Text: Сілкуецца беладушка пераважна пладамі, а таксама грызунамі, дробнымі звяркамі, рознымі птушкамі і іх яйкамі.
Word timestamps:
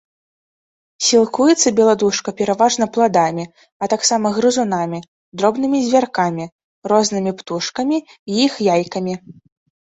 Сілкуецца 1.07 1.71
беладушка 1.79 2.29
пераважна 2.39 2.87
пладамі, 2.95 3.45
а 3.83 3.89
таксама 3.93 4.27
грызунамі, 4.39 4.99
дробнымі 5.43 5.83
звяркамі, 5.91 6.49
рознымі 6.93 7.31
птушкамі 7.43 7.97
і 8.31 8.41
іх 8.49 8.53
яйкамі. 8.79 9.13